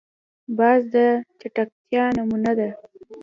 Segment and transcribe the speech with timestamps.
[0.57, 0.95] باز د
[1.39, 2.69] چټکتیا نمونه ده